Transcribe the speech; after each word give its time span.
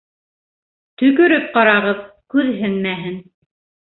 —Төкөрөп 1.01 1.45
ҡарағыҙ, 1.57 2.01
күҙһенмәһен. 2.35 3.21